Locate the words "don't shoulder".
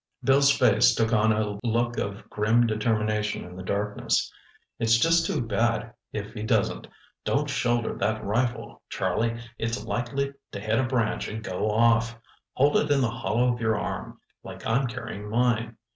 7.23-7.93